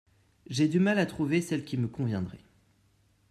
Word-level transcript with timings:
J'ai 0.47 0.67
du 0.67 0.79
mal 0.79 0.97
à 0.97 1.05
trouver 1.05 1.41
celle 1.41 1.63
qui 1.63 1.77
me 1.77 1.87
conviendrait. 1.87 2.43